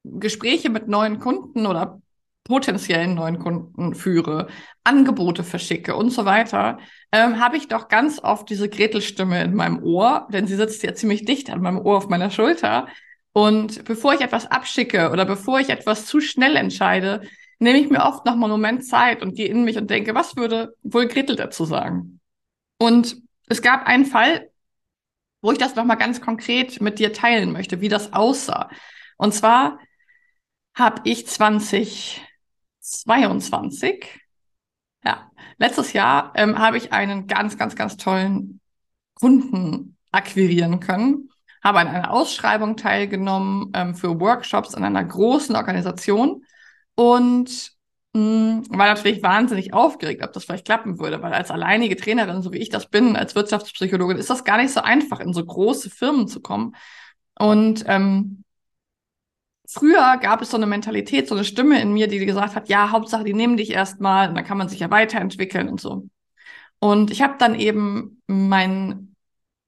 Gespräche 0.04 0.70
mit 0.70 0.88
neuen 0.88 1.20
Kunden 1.20 1.66
oder 1.66 2.02
potenziellen 2.50 3.14
neuen 3.14 3.38
Kunden 3.38 3.94
führe, 3.94 4.48
Angebote 4.84 5.44
verschicke 5.44 5.96
und 5.96 6.10
so 6.10 6.26
weiter, 6.26 6.80
ähm, 7.12 7.40
habe 7.40 7.58
ich 7.58 7.68
doch 7.68 7.88
ganz 7.90 8.20
oft 8.20 8.50
diese 8.50 8.68
Gretelstimme 8.68 9.44
in 9.44 9.54
meinem 9.54 9.84
Ohr, 9.84 10.28
denn 10.32 10.48
sie 10.48 10.56
sitzt 10.56 10.82
ja 10.82 10.96
ziemlich 10.96 11.26
dicht 11.26 11.52
an 11.52 11.62
meinem 11.62 11.78
Ohr 11.78 11.98
auf 11.98 12.10
meiner 12.10 12.32
Schulter. 12.32 12.88
Und 13.34 13.86
bevor 13.86 14.16
ich 14.16 14.22
etwas 14.22 14.48
abschicke 14.48 15.12
oder 15.12 15.26
bevor 15.26 15.60
ich 15.60 15.70
etwas 15.70 16.08
zu 16.08 16.20
schnell 16.22 16.56
entscheide, 16.56 17.22
nehme 17.60 17.78
ich 17.78 17.90
mir 17.90 18.04
oft 18.04 18.26
noch 18.26 18.36
mal 18.36 18.46
einen 18.46 18.54
Moment 18.54 18.86
Zeit 18.86 19.22
und 19.22 19.36
gehe 19.36 19.48
in 19.48 19.64
mich 19.64 19.78
und 19.78 19.90
denke, 19.90 20.16
was 20.16 20.36
würde 20.36 20.74
wohl 20.82 21.08
Gretel 21.08 21.36
dazu 21.36 21.66
sagen? 21.66 22.20
Und 22.80 23.18
es 23.48 23.62
gab 23.62 23.86
einen 23.86 24.06
Fall, 24.06 24.50
wo 25.42 25.52
ich 25.52 25.60
das 25.60 25.76
noch 25.76 25.86
mal 25.86 25.96
ganz 25.96 26.20
konkret 26.20 26.82
mit 26.82 26.98
dir 26.98 27.14
teilen 27.14 27.52
möchte, 27.52 27.80
wie 27.80 27.90
das 27.90 28.12
aussah. 28.14 28.70
Und 29.18 29.34
zwar 29.34 29.80
habe 30.80 31.02
ich 31.04 31.28
2022, 31.28 34.20
ja, 35.04 35.30
letztes 35.58 35.94
Jahr 35.94 36.32
ähm, 36.36 36.58
habe 36.58 36.78
ich 36.78 36.94
einen 36.94 37.28
ganz, 37.28 37.58
ganz, 37.58 37.76
ganz 37.76 37.98
tollen 37.98 38.62
Kunden 39.14 39.98
akquirieren 40.12 40.80
können, 40.80 41.30
habe 41.64 41.78
an 41.80 41.88
einer 41.88 42.12
Ausschreibung 42.12 42.78
teilgenommen 42.78 43.72
ähm, 43.76 43.94
für 43.94 44.20
Workshops 44.20 44.74
in 44.74 44.84
einer 44.84 45.04
großen 45.04 45.56
Organisation. 45.56 46.44
Und 46.96 47.72
hm, 48.16 48.64
war 48.70 48.88
natürlich 48.88 49.22
wahnsinnig 49.22 49.74
aufgeregt, 49.74 50.24
ob 50.24 50.34
das 50.34 50.46
vielleicht 50.46 50.66
klappen 50.66 51.00
würde, 51.00 51.22
weil 51.22 51.34
als 51.34 51.52
alleinige 51.52 51.96
Trainerin, 51.96 52.42
so 52.42 52.52
wie 52.54 52.58
ich 52.58 52.70
das 52.70 52.90
bin, 52.90 53.16
als 53.16 53.36
Wirtschaftspsychologin, 53.36 54.18
ist 54.18 54.30
das 54.30 54.46
gar 54.46 54.58
nicht 54.58 54.74
so 54.74 54.82
einfach, 54.82 55.20
in 55.20 55.34
so 55.34 55.46
große 55.46 55.90
Firmen 55.90 56.28
zu 56.28 56.42
kommen. 56.42 56.76
Und 57.38 57.84
ähm, 57.88 58.44
früher 59.72 60.18
gab 60.18 60.42
es 60.42 60.50
so 60.52 60.58
eine 60.58 60.66
Mentalität, 60.66 61.28
so 61.28 61.36
eine 61.36 61.44
Stimme 61.44 61.82
in 61.82 61.94
mir, 61.94 62.08
die 62.08 62.26
gesagt 62.26 62.56
hat, 62.56 62.70
ja, 62.70 62.92
Hauptsache, 62.92 63.24
die 63.24 63.34
nehmen 63.34 63.58
dich 63.58 63.72
erstmal 63.72 64.30
und 64.30 64.36
dann 64.36 64.46
kann 64.46 64.58
man 64.58 64.70
sich 64.70 64.80
ja 64.80 64.90
weiterentwickeln 64.90 65.70
und 65.70 65.80
so. 65.80 66.08
Und 66.80 67.12
ich 67.12 67.22
habe 67.22 67.36
dann 67.38 67.56
eben 67.56 68.22
mein, 68.28 69.16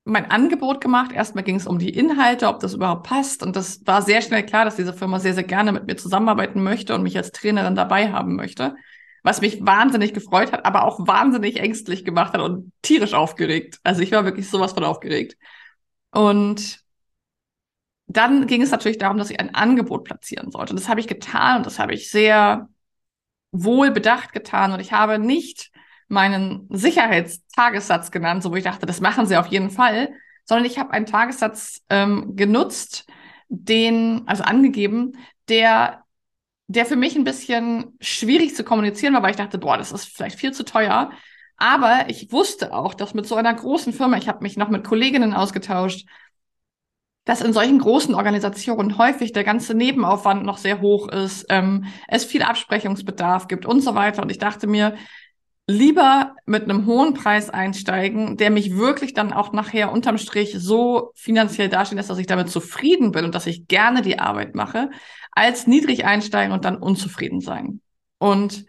mein 0.06 0.32
Angebot 0.32 0.82
gemacht. 0.82 1.12
Erstmal 1.12 1.44
ging 1.44 1.58
es 1.58 1.68
um 1.68 1.78
die 1.78 1.90
Inhalte, 1.90 2.48
ob 2.48 2.60
das 2.62 2.74
überhaupt 2.74 3.08
passt. 3.08 3.44
Und 3.44 3.56
das 3.56 3.86
war 3.86 4.02
sehr 4.02 4.22
schnell 4.22 4.46
klar, 4.46 4.66
dass 4.66 4.78
diese 4.78 4.94
Firma 4.94 5.20
sehr, 5.20 5.34
sehr 5.34 5.44
gerne 5.44 5.72
mit 5.72 5.86
mir 5.86 5.98
zusammenarbeiten 5.98 6.64
möchte 6.64 6.96
und 6.96 7.04
mich 7.04 7.18
als 7.18 7.32
Trainerin 7.32 7.76
dabei 7.76 8.12
haben 8.12 8.36
möchte. 8.36 8.76
Was 9.24 9.42
mich 9.42 9.64
wahnsinnig 9.64 10.14
gefreut 10.14 10.52
hat, 10.52 10.66
aber 10.66 10.86
auch 10.86 11.06
wahnsinnig 11.06 11.60
ängstlich 11.60 12.06
gemacht 12.06 12.34
hat 12.34 12.42
und 12.42 12.72
tierisch 12.82 13.14
aufgeregt. 13.14 13.80
Also 13.84 14.02
ich 14.02 14.12
war 14.12 14.26
wirklich 14.26 14.50
sowas 14.50 14.74
von 14.74 14.84
aufgeregt. 14.84 15.38
Und 16.12 16.82
dann 18.18 18.48
ging 18.48 18.62
es 18.62 18.72
natürlich 18.72 18.98
darum, 18.98 19.18
dass 19.18 19.30
ich 19.30 19.40
ein 19.40 19.56
Angebot 19.56 20.04
platzieren 20.04 20.52
sollte. 20.52 20.74
Und 20.74 20.80
das 20.80 20.90
habe 20.90 21.00
ich 21.00 21.08
getan 21.08 21.58
und 21.58 21.66
das 21.66 21.80
habe 21.80 21.94
ich 21.94 22.10
sehr 22.10 22.68
wohl 23.52 23.92
bedacht 23.92 24.34
getan. 24.34 24.72
Und 24.72 24.80
ich 24.80 24.92
habe 24.92 25.20
nicht 25.20 25.72
meinen 26.08 26.68
Sicherheitstagessatz 26.70 28.12
genannt, 28.12 28.44
so 28.44 28.52
wo 28.52 28.56
ich 28.56 28.64
dachte, 28.64 28.86
das 28.86 29.02
machen 29.02 29.26
sie 29.26 29.38
auf 29.38 29.48
jeden 29.48 29.70
Fall, 29.70 30.14
sondern 30.46 30.66
ich 30.66 30.78
habe 30.78 30.92
einen 30.92 31.06
Tagessatz 31.06 31.82
ähm, 31.90 32.36
genutzt, 32.36 33.06
den, 33.48 34.24
also 34.28 34.44
angegeben, 34.44 35.14
der, 35.48 36.04
der 36.68 36.86
für 36.86 36.96
mich 36.96 37.16
ein 37.16 37.24
bisschen 37.24 37.98
schwierig 38.00 38.56
zu 38.56 38.64
kommunizieren 38.64 39.14
war, 39.14 39.24
weil 39.24 39.32
ich 39.32 39.38
dachte, 39.38 39.58
boah, 39.58 39.78
das 39.78 39.92
ist 39.92 40.06
vielleicht 40.06 40.40
viel 40.40 40.52
zu 40.54 40.66
teuer. 40.66 41.12
Aber 41.58 42.10
ich 42.10 42.32
wusste 42.32 42.74
auch, 42.74 42.94
dass 42.94 43.14
mit 43.14 43.28
so 43.28 43.36
einer 43.36 43.54
großen 43.54 43.94
Firma, 43.94 44.18
ich 44.18 44.28
habe 44.28 44.42
mich 44.42 44.58
noch 44.58 44.70
mit 44.70 44.84
Kolleginnen 44.84 45.34
ausgetauscht, 45.34 46.08
dass 47.26 47.42
in 47.42 47.54
solchen 47.54 47.80
großen 47.80 48.16
Organisationen 48.16 48.98
häufig 48.98 49.32
der 49.32 49.44
ganze 49.44 49.74
Nebenaufwand 49.74 50.44
noch 50.44 50.58
sehr 50.58 50.82
hoch 50.82 51.08
ist, 51.08 51.46
ähm, 51.50 51.86
es 52.08 52.26
viel 52.26 52.42
Absprechungsbedarf 52.42 53.48
gibt 53.48 53.66
und 53.66 53.82
so 53.82 53.94
weiter. 53.94 54.22
Und 54.24 54.32
ich 54.32 54.40
dachte 54.40 54.68
mir, 54.68 54.96
lieber 55.68 56.36
mit 56.46 56.64
einem 56.64 56.86
hohen 56.86 57.14
Preis 57.14 57.50
einsteigen, 57.50 58.38
der 58.38 58.50
mich 58.50 58.76
wirklich 58.76 59.14
dann 59.14 59.34
auch 59.34 59.54
nachher 59.54 59.92
unterm 59.92 60.18
Strich 60.18 60.56
so 60.58 61.12
finanziell 61.16 61.70
dastehen 61.70 61.98
lässt, 61.98 62.10
dass 62.10 62.18
ich 62.18 62.28
damit 62.28 62.50
zufrieden 62.50 63.12
bin 63.12 63.26
und 63.26 63.36
dass 63.36 63.48
ich 63.48 63.68
gerne 63.68 64.02
die 64.02 64.20
Arbeit 64.20 64.56
mache, 64.56 64.90
als 65.32 65.68
niedrig 65.68 66.06
einsteigen 66.06 66.52
und 66.52 66.66
dann 66.66 66.78
unzufrieden 66.78 67.40
sein. 67.40 67.82
Und 68.18 68.66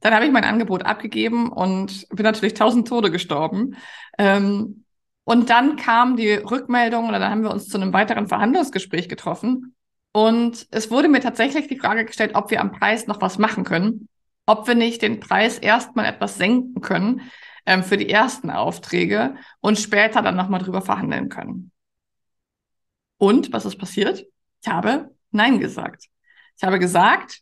dann 0.00 0.14
habe 0.14 0.26
ich 0.26 0.32
mein 0.32 0.44
Angebot 0.44 0.84
abgegeben 0.84 1.50
und 1.50 2.06
bin 2.10 2.24
natürlich 2.24 2.54
tausend 2.54 2.88
Tode 2.88 3.10
gestorben. 3.10 3.76
Ähm, 4.18 4.81
und 5.24 5.50
dann 5.50 5.76
kam 5.76 6.16
die 6.16 6.32
Rückmeldung 6.32 7.06
und 7.06 7.12
dann 7.12 7.24
haben 7.24 7.42
wir 7.42 7.50
uns 7.50 7.68
zu 7.68 7.78
einem 7.78 7.92
weiteren 7.92 8.26
Verhandlungsgespräch 8.26 9.08
getroffen. 9.08 9.74
Und 10.12 10.66
es 10.70 10.90
wurde 10.90 11.08
mir 11.08 11.20
tatsächlich 11.20 11.68
die 11.68 11.78
Frage 11.78 12.04
gestellt, 12.04 12.32
ob 12.34 12.50
wir 12.50 12.60
am 12.60 12.72
Preis 12.72 13.06
noch 13.06 13.20
was 13.20 13.38
machen 13.38 13.64
können, 13.64 14.08
ob 14.46 14.66
wir 14.66 14.74
nicht 14.74 15.00
den 15.00 15.20
Preis 15.20 15.58
erstmal 15.58 16.06
etwas 16.06 16.36
senken 16.36 16.80
können 16.80 17.22
ähm, 17.66 17.82
für 17.82 17.96
die 17.96 18.10
ersten 18.10 18.50
Aufträge 18.50 19.36
und 19.60 19.78
später 19.78 20.20
dann 20.22 20.36
nochmal 20.36 20.60
drüber 20.60 20.82
verhandeln 20.82 21.28
können. 21.28 21.70
Und 23.16 23.52
was 23.52 23.64
ist 23.64 23.78
passiert? 23.78 24.26
Ich 24.62 24.68
habe 24.68 25.12
Nein 25.32 25.58
gesagt. 25.58 26.04
Ich 26.56 26.62
habe 26.62 26.78
gesagt, 26.78 27.40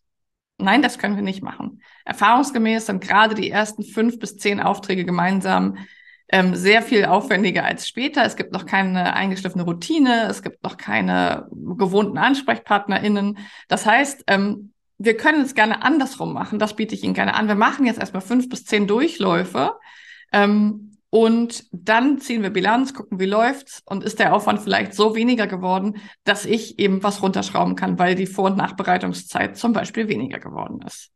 nein, 0.56 0.80
das 0.80 0.98
können 0.98 1.16
wir 1.16 1.22
nicht 1.22 1.42
machen. 1.42 1.82
Erfahrungsgemäß 2.04 2.86
sind 2.86 3.02
gerade 3.02 3.34
die 3.34 3.50
ersten 3.50 3.82
fünf 3.82 4.18
bis 4.18 4.36
zehn 4.36 4.60
Aufträge 4.60 5.04
gemeinsam 5.04 5.76
ähm, 6.32 6.54
sehr 6.54 6.82
viel 6.82 7.04
aufwendiger 7.04 7.64
als 7.64 7.88
später. 7.88 8.24
Es 8.24 8.36
gibt 8.36 8.52
noch 8.52 8.66
keine 8.66 9.14
eingeschliffene 9.14 9.64
Routine, 9.64 10.28
es 10.28 10.42
gibt 10.42 10.62
noch 10.62 10.76
keine 10.76 11.48
gewohnten 11.50 12.18
AnsprechpartnerInnen. 12.18 13.38
Das 13.68 13.84
heißt, 13.84 14.24
ähm, 14.28 14.72
wir 14.98 15.16
können 15.16 15.42
es 15.42 15.54
gerne 15.54 15.82
andersrum 15.82 16.32
machen. 16.32 16.58
Das 16.58 16.76
biete 16.76 16.94
ich 16.94 17.02
Ihnen 17.02 17.14
gerne 17.14 17.34
an. 17.34 17.48
Wir 17.48 17.54
machen 17.54 17.86
jetzt 17.86 17.98
erstmal 17.98 18.22
fünf 18.22 18.48
bis 18.48 18.64
zehn 18.64 18.86
Durchläufe. 18.86 19.72
Ähm, 20.32 20.90
und 21.12 21.64
dann 21.72 22.18
ziehen 22.18 22.42
wir 22.42 22.50
Bilanz, 22.50 22.94
gucken, 22.94 23.18
wie 23.18 23.26
läuft's 23.26 23.82
und 23.84 24.04
ist 24.04 24.20
der 24.20 24.32
Aufwand 24.32 24.60
vielleicht 24.60 24.94
so 24.94 25.16
weniger 25.16 25.48
geworden, 25.48 25.96
dass 26.22 26.44
ich 26.44 26.78
eben 26.78 27.02
was 27.02 27.20
runterschrauben 27.20 27.74
kann, 27.74 27.98
weil 27.98 28.14
die 28.14 28.26
Vor- 28.26 28.50
und 28.50 28.56
Nachbereitungszeit 28.56 29.56
zum 29.56 29.72
Beispiel 29.72 30.06
weniger 30.06 30.38
geworden 30.38 30.80
ist. 30.86 31.10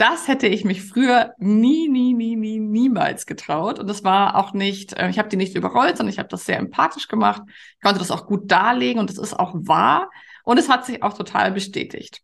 Das 0.00 0.28
hätte 0.28 0.46
ich 0.46 0.64
mich 0.64 0.82
früher 0.82 1.34
nie, 1.36 1.86
nie, 1.86 2.14
nie, 2.14 2.34
nie, 2.34 2.58
niemals 2.58 3.26
getraut. 3.26 3.78
Und 3.78 3.86
das 3.86 4.02
war 4.02 4.34
auch 4.34 4.54
nicht, 4.54 4.94
äh, 4.94 5.10
ich 5.10 5.18
habe 5.18 5.28
die 5.28 5.36
nicht 5.36 5.54
überrollt, 5.54 5.98
sondern 5.98 6.10
ich 6.10 6.18
habe 6.18 6.30
das 6.30 6.46
sehr 6.46 6.58
empathisch 6.58 7.06
gemacht. 7.06 7.42
Ich 7.74 7.82
konnte 7.82 7.98
das 7.98 8.10
auch 8.10 8.24
gut 8.24 8.50
darlegen 8.50 8.98
und 8.98 9.10
das 9.10 9.18
ist 9.18 9.38
auch 9.38 9.52
wahr. 9.54 10.08
Und 10.42 10.58
es 10.58 10.70
hat 10.70 10.86
sich 10.86 11.02
auch 11.02 11.12
total 11.12 11.52
bestätigt. 11.52 12.22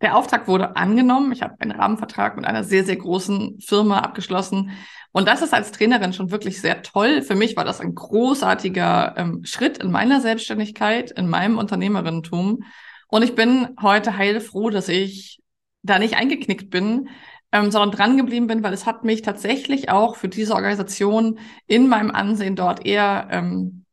Der 0.00 0.16
Auftrag 0.16 0.48
wurde 0.48 0.74
angenommen. 0.74 1.32
Ich 1.32 1.42
habe 1.42 1.54
einen 1.58 1.72
Rahmenvertrag 1.72 2.34
mit 2.36 2.46
einer 2.46 2.64
sehr, 2.64 2.84
sehr 2.84 2.96
großen 2.96 3.60
Firma 3.60 3.98
abgeschlossen. 3.98 4.70
Und 5.12 5.28
das 5.28 5.42
ist 5.42 5.52
als 5.52 5.70
Trainerin 5.70 6.14
schon 6.14 6.30
wirklich 6.30 6.62
sehr 6.62 6.80
toll. 6.80 7.20
Für 7.20 7.34
mich 7.34 7.58
war 7.58 7.66
das 7.66 7.82
ein 7.82 7.94
großartiger 7.94 9.16
ähm, 9.18 9.44
Schritt 9.44 9.76
in 9.76 9.90
meiner 9.90 10.22
Selbstständigkeit, 10.22 11.10
in 11.10 11.28
meinem 11.28 11.58
Unternehmerinnentum. 11.58 12.64
Und 13.08 13.22
ich 13.22 13.34
bin 13.34 13.76
heute 13.82 14.16
heilfroh, 14.16 14.70
dass 14.70 14.88
ich 14.88 15.43
da 15.84 15.98
nicht 15.98 16.16
eingeknickt 16.16 16.70
bin, 16.70 17.08
ähm, 17.52 17.70
sondern 17.70 17.92
dran 17.92 18.16
geblieben 18.16 18.48
bin, 18.48 18.64
weil 18.64 18.72
es 18.72 18.86
hat 18.86 19.04
mich 19.04 19.22
tatsächlich 19.22 19.88
auch 19.90 20.16
für 20.16 20.28
diese 20.28 20.54
Organisation 20.54 21.38
in 21.66 21.88
meinem 21.88 22.10
Ansehen 22.10 22.56
dort 22.56 22.84
eher 22.84 23.28
ähm, 23.30 23.84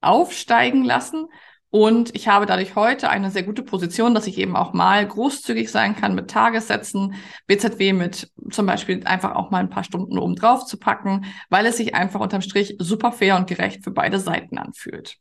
aufsteigen 0.00 0.84
lassen. 0.84 1.26
Und 1.68 2.14
ich 2.16 2.26
habe 2.26 2.46
dadurch 2.46 2.74
heute 2.74 3.10
eine 3.10 3.30
sehr 3.30 3.44
gute 3.44 3.62
Position, 3.62 4.14
dass 4.14 4.26
ich 4.26 4.38
eben 4.38 4.56
auch 4.56 4.72
mal 4.72 5.06
großzügig 5.06 5.70
sein 5.70 5.94
kann 5.94 6.16
mit 6.16 6.28
Tagessätzen, 6.28 7.14
BZW 7.46 7.92
mit 7.92 8.32
zum 8.50 8.66
Beispiel 8.66 9.06
einfach 9.06 9.36
auch 9.36 9.50
mal 9.50 9.58
ein 9.58 9.70
paar 9.70 9.84
Stunden 9.84 10.18
oben 10.18 10.34
drauf 10.34 10.64
zu 10.64 10.78
packen, 10.78 11.26
weil 11.48 11.66
es 11.66 11.76
sich 11.76 11.94
einfach 11.94 12.20
unterm 12.20 12.40
Strich 12.40 12.74
super 12.78 13.12
fair 13.12 13.36
und 13.36 13.46
gerecht 13.46 13.84
für 13.84 13.92
beide 13.92 14.18
Seiten 14.18 14.58
anfühlt. 14.58 15.18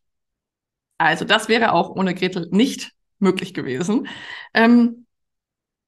Also 0.97 1.23
das 1.23 1.49
wäre 1.49 1.73
auch 1.73 1.89
ohne 1.89 2.15
Gretel 2.15 2.47
nicht 2.51 2.93
möglich 3.19 3.53
gewesen. 3.53 4.07
Ähm, 4.53 5.05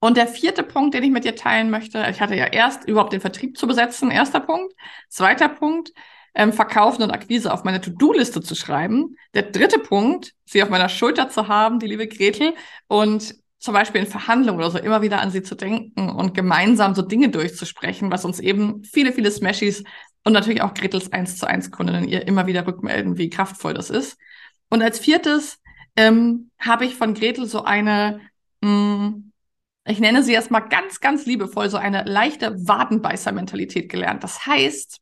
und 0.01 0.17
der 0.17 0.27
vierte 0.27 0.63
Punkt, 0.63 0.96
den 0.96 1.03
ich 1.03 1.12
mit 1.12 1.25
dir 1.25 1.36
teilen 1.36 1.70
möchte, 1.70 2.03
ich 2.10 2.22
hatte 2.22 2.36
ja 2.36 2.48
erst 2.48 2.88
überhaupt 2.88 3.13
den 3.13 3.22
Vertrieb 3.22 3.55
zu 3.55 3.67
besetzen, 3.67 4.10
erster 4.10 4.39
Punkt. 4.39 4.74
Zweiter 5.10 5.48
Punkt, 5.48 5.93
ähm, 6.34 6.53
Verkaufen 6.53 7.03
und 7.03 7.12
Akquise 7.12 7.53
auf 7.53 7.63
meine 7.63 7.81
To-Do-Liste 7.81 8.41
zu 8.41 8.55
schreiben. 8.55 9.15
Der 9.36 9.43
dritte 9.43 9.77
Punkt, 9.77 10.34
sie 10.43 10.63
auf 10.63 10.70
meiner 10.70 10.89
Schulter 10.89 11.29
zu 11.29 11.48
haben, 11.48 11.77
die 11.77 11.86
liebe 11.86 12.08
Gretel, 12.08 12.55
und 12.88 13.36
zum 13.60 13.75
Beispiel 13.75 14.01
in 14.01 14.08
Verhandlungen 14.08 14.60
oder 14.60 14.72
so 14.72 14.79
immer 14.79 15.03
wieder 15.03 15.22
an 15.22 15.29
sie 15.29 15.43
zu 15.43 15.53
denken 15.53 16.10
und 16.10 16.34
gemeinsam 16.34 16.96
so 16.96 17.03
Dinge 17.03 17.29
durchzusprechen, 17.29 18.12
was 18.12 18.25
uns 18.25 18.39
eben 18.39 18.84
viele, 18.84 19.13
viele 19.13 19.29
Smashies 19.29 19.84
und 20.24 20.34
natürlich 20.34 20.63
auch 20.63 20.74
Gretels 20.74 21.13
1 21.13 21.38
zu 21.38 21.48
1 21.48 21.70
Kundinnen 21.70 22.08
ihr 22.08 22.27
immer 22.27 22.48
wieder 22.48 22.65
rückmelden, 22.65 23.20
wie 23.20 23.29
kraftvoll 23.29 23.75
das 23.75 23.91
ist. 23.91 24.17
Und 24.72 24.81
als 24.81 24.98
viertes 24.98 25.60
ähm, 25.96 26.50
habe 26.58 26.86
ich 26.86 26.96
von 26.96 27.13
Gretel 27.13 27.46
so 27.46 27.63
eine 27.63 28.20
mh, 28.62 28.72
mm, 28.72 29.30
ich 29.85 30.00
nenne 30.00 30.23
sie 30.23 30.33
erstmal 30.33 30.67
ganz, 30.69 31.00
ganz 31.00 31.25
liebevoll, 31.25 31.69
so 31.69 31.77
eine 31.77 32.03
leichte 32.03 32.55
Wadenbeißer-Mentalität 32.67 33.89
gelernt. 33.89 34.23
Das 34.23 34.45
heißt, 34.45 35.00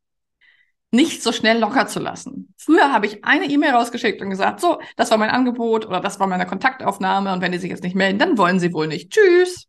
nicht 0.90 1.22
so 1.22 1.32
schnell 1.32 1.58
locker 1.58 1.86
zu 1.86 2.00
lassen. 2.00 2.54
Früher 2.56 2.92
habe 2.92 3.06
ich 3.06 3.24
eine 3.24 3.46
E-Mail 3.46 3.72
rausgeschickt 3.72 4.20
und 4.20 4.30
gesagt, 4.30 4.60
so, 4.60 4.80
das 4.96 5.10
war 5.10 5.18
mein 5.18 5.30
Angebot 5.30 5.86
oder 5.86 6.00
das 6.00 6.18
war 6.18 6.26
meine 6.26 6.46
Kontaktaufnahme 6.46 7.32
und 7.32 7.40
wenn 7.40 7.52
die 7.52 7.58
sich 7.58 7.70
jetzt 7.70 7.84
nicht 7.84 7.94
melden, 7.94 8.18
dann 8.18 8.38
wollen 8.38 8.58
sie 8.58 8.72
wohl 8.72 8.88
nicht. 8.88 9.12
Tschüss. 9.12 9.66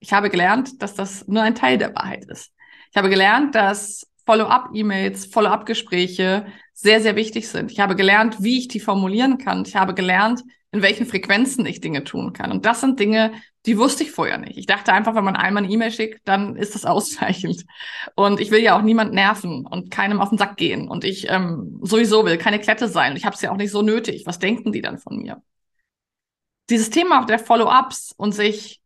Ich 0.00 0.12
habe 0.12 0.30
gelernt, 0.30 0.82
dass 0.82 0.94
das 0.94 1.26
nur 1.28 1.42
ein 1.42 1.54
Teil 1.54 1.78
der 1.78 1.94
Wahrheit 1.94 2.24
ist. 2.26 2.52
Ich 2.90 2.96
habe 2.96 3.08
gelernt, 3.08 3.54
dass 3.54 4.06
Follow-up-E-Mails, 4.26 5.26
Follow-up-Gespräche 5.26 6.46
sehr, 6.72 7.00
sehr 7.00 7.16
wichtig 7.16 7.48
sind. 7.48 7.70
Ich 7.70 7.80
habe 7.80 7.96
gelernt, 7.96 8.42
wie 8.42 8.58
ich 8.58 8.68
die 8.68 8.80
formulieren 8.80 9.38
kann. 9.38 9.64
Ich 9.66 9.76
habe 9.76 9.94
gelernt, 9.94 10.42
in 10.72 10.82
welchen 10.82 11.06
Frequenzen 11.06 11.66
ich 11.66 11.80
Dinge 11.80 12.04
tun 12.04 12.32
kann. 12.32 12.52
Und 12.52 12.64
das 12.64 12.80
sind 12.80 13.00
Dinge, 13.00 13.32
die 13.66 13.76
wusste 13.76 14.04
ich 14.04 14.12
vorher 14.12 14.38
nicht. 14.38 14.56
Ich 14.56 14.66
dachte 14.66 14.92
einfach, 14.92 15.14
wenn 15.14 15.24
man 15.24 15.36
einmal 15.36 15.64
eine 15.64 15.72
E-Mail 15.72 15.90
schickt, 15.90 16.26
dann 16.26 16.56
ist 16.56 16.74
das 16.74 16.84
ausreichend. 16.86 17.64
Und 18.14 18.40
ich 18.40 18.50
will 18.50 18.62
ja 18.62 18.78
auch 18.78 18.82
niemand 18.82 19.12
nerven 19.12 19.66
und 19.66 19.90
keinem 19.90 20.20
auf 20.20 20.28
den 20.28 20.38
Sack 20.38 20.56
gehen. 20.56 20.88
Und 20.88 21.04
ich 21.04 21.28
ähm, 21.28 21.80
sowieso 21.82 22.24
will 22.24 22.38
keine 22.38 22.60
Klette 22.60 22.88
sein. 22.88 23.16
Ich 23.16 23.24
habe 23.24 23.34
es 23.34 23.42
ja 23.42 23.50
auch 23.50 23.56
nicht 23.56 23.72
so 23.72 23.82
nötig. 23.82 24.24
Was 24.26 24.38
denken 24.38 24.72
die 24.72 24.82
dann 24.82 24.98
von 24.98 25.16
mir? 25.16 25.42
Dieses 26.68 26.90
Thema 26.90 27.24
der 27.24 27.40
Follow-ups 27.40 28.14
und 28.16 28.32
sich 28.32 28.80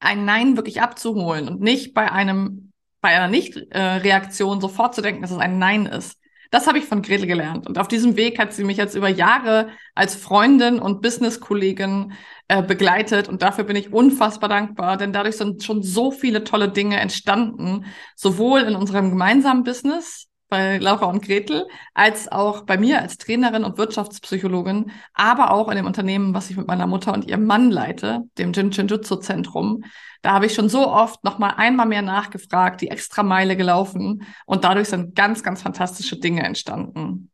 ein 0.00 0.24
Nein 0.24 0.56
wirklich 0.56 0.80
abzuholen 0.80 1.48
und 1.48 1.60
nicht 1.60 1.94
bei 1.94 2.10
einem 2.10 2.72
bei 3.02 3.10
einer 3.10 3.28
Nicht-Reaktion 3.28 4.60
sofort 4.60 4.94
zu 4.94 5.02
denken, 5.02 5.22
dass 5.22 5.32
es 5.32 5.38
ein 5.38 5.58
Nein 5.58 5.86
ist. 5.86 6.18
Das 6.52 6.66
habe 6.66 6.76
ich 6.76 6.84
von 6.84 7.00
Gretel 7.00 7.26
gelernt. 7.26 7.66
Und 7.66 7.78
auf 7.78 7.88
diesem 7.88 8.14
Weg 8.16 8.38
hat 8.38 8.52
sie 8.52 8.62
mich 8.62 8.76
jetzt 8.76 8.94
über 8.94 9.08
Jahre 9.08 9.70
als 9.94 10.14
Freundin 10.14 10.78
und 10.80 11.00
Business-Kollegin 11.00 12.12
äh, 12.48 12.62
begleitet. 12.62 13.26
Und 13.26 13.40
dafür 13.40 13.64
bin 13.64 13.74
ich 13.74 13.90
unfassbar 13.90 14.50
dankbar, 14.50 14.98
denn 14.98 15.14
dadurch 15.14 15.38
sind 15.38 15.64
schon 15.64 15.82
so 15.82 16.10
viele 16.10 16.44
tolle 16.44 16.68
Dinge 16.68 17.00
entstanden, 17.00 17.86
sowohl 18.16 18.60
in 18.60 18.76
unserem 18.76 19.08
gemeinsamen 19.08 19.64
Business, 19.64 20.28
bei 20.52 20.76
Laura 20.76 21.06
und 21.06 21.24
Gretel, 21.24 21.66
als 21.94 22.30
auch 22.30 22.66
bei 22.66 22.76
mir 22.76 23.00
als 23.00 23.16
Trainerin 23.16 23.64
und 23.64 23.78
Wirtschaftspsychologin, 23.78 24.90
aber 25.14 25.50
auch 25.50 25.70
in 25.70 25.76
dem 25.76 25.86
Unternehmen, 25.86 26.34
was 26.34 26.50
ich 26.50 26.58
mit 26.58 26.68
meiner 26.68 26.86
Mutter 26.86 27.14
und 27.14 27.24
ihrem 27.24 27.46
Mann 27.46 27.70
leite, 27.70 28.24
dem 28.36 28.52
Jin 28.52 28.70
Jinjutsu 28.70 29.16
Zentrum. 29.16 29.82
Da 30.20 30.32
habe 30.32 30.44
ich 30.44 30.52
schon 30.52 30.68
so 30.68 30.88
oft 30.88 31.24
noch 31.24 31.38
mal 31.38 31.54
einmal 31.56 31.86
mehr 31.86 32.02
nachgefragt, 32.02 32.82
die 32.82 32.88
extra 32.88 33.22
Meile 33.22 33.56
gelaufen 33.56 34.26
und 34.44 34.64
dadurch 34.64 34.90
sind 34.90 35.14
ganz, 35.14 35.42
ganz 35.42 35.62
fantastische 35.62 36.18
Dinge 36.18 36.42
entstanden. 36.42 37.31